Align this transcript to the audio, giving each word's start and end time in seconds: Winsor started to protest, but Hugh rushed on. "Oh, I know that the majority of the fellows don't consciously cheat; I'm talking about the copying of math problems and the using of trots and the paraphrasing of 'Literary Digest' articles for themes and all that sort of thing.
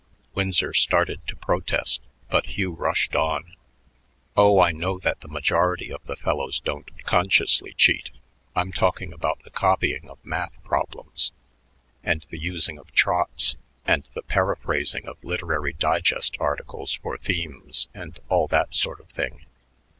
Winsor 0.33 0.73
started 0.73 1.21
to 1.27 1.35
protest, 1.35 2.01
but 2.27 2.47
Hugh 2.57 2.71
rushed 2.73 3.15
on. 3.15 3.55
"Oh, 4.35 4.59
I 4.59 4.71
know 4.71 4.97
that 4.97 5.21
the 5.21 5.27
majority 5.27 5.93
of 5.93 6.03
the 6.07 6.15
fellows 6.15 6.59
don't 6.59 6.89
consciously 7.03 7.75
cheat; 7.75 8.09
I'm 8.55 8.71
talking 8.71 9.13
about 9.13 9.43
the 9.43 9.51
copying 9.51 10.09
of 10.09 10.17
math 10.25 10.53
problems 10.63 11.31
and 12.03 12.25
the 12.31 12.39
using 12.39 12.79
of 12.79 12.91
trots 12.93 13.57
and 13.85 14.09
the 14.15 14.23
paraphrasing 14.23 15.05
of 15.07 15.23
'Literary 15.23 15.73
Digest' 15.73 16.35
articles 16.39 16.95
for 16.95 17.15
themes 17.19 17.87
and 17.93 18.19
all 18.27 18.47
that 18.47 18.73
sort 18.73 18.99
of 19.01 19.09
thing. 19.09 19.45